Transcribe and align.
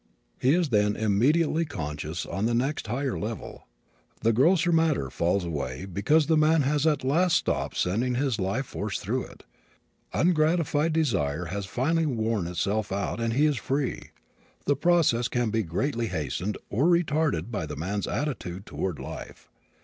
He 0.39 0.55
is 0.55 0.69
then 0.69 0.95
immediately 0.95 1.63
conscious 1.63 2.25
on 2.25 2.47
the 2.47 2.55
next 2.55 2.87
higher 2.87 3.19
level. 3.19 3.67
The 4.21 4.33
grosser 4.33 4.71
matter 4.71 5.11
falls 5.11 5.45
away 5.45 5.85
because 5.85 6.25
the 6.25 6.35
man 6.37 6.63
has 6.63 6.87
at 6.87 7.03
last 7.03 7.37
stopped 7.37 7.77
sending 7.77 8.15
his 8.15 8.39
life 8.39 8.65
force 8.65 8.97
through 8.99 9.25
it. 9.25 9.43
Ungratified 10.11 10.91
desire 10.91 11.45
has 11.45 11.67
finally 11.67 12.07
worn 12.07 12.47
itself 12.47 12.91
out 12.91 13.19
and 13.19 13.33
he 13.33 13.45
is 13.45 13.57
free. 13.57 14.09
The 14.65 14.75
process 14.75 15.27
can 15.27 15.51
be 15.51 15.61
greatly 15.61 16.07
hastened 16.07 16.57
or 16.71 16.85
retarded 16.85 17.51
by 17.51 17.67
the 17.67 17.75
man's 17.75 18.07
attitude 18.07 18.65
toward 18.65 18.97
life. 18.97 19.51